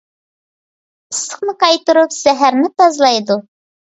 ئىسسىقنى 1.15 1.53
قايتۇرۇپ 1.65 2.17
زەھەرنى 2.21 2.69
تازىلايدۇ. 2.83 3.37